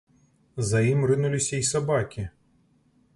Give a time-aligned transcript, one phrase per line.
[0.69, 2.25] За ім рынуліся і сабакі.